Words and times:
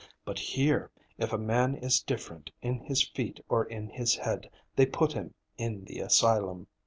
But 0.25 0.39
here, 0.39 0.89
if 1.19 1.31
a 1.31 1.37
man 1.37 1.75
is 1.75 2.01
different 2.01 2.49
in 2.59 2.79
his 2.79 3.07
feet 3.09 3.39
or 3.47 3.63
in 3.65 3.87
his 3.89 4.15
head, 4.15 4.49
they 4.75 4.87
put 4.87 5.13
him 5.13 5.35
in 5.59 5.83
the 5.85 5.99
asylum. 5.99 6.65